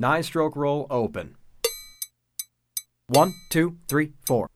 Nine 0.00 0.22
stroke 0.22 0.56
roll 0.56 0.86
open. 0.88 1.36
One, 3.08 3.34
two, 3.50 3.76
three, 3.86 4.12
four. 4.26 4.48